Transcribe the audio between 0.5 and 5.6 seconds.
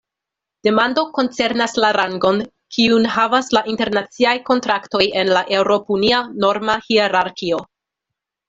Demando koncernas la rangon, kiun havas la internaciaj kontraktoj en la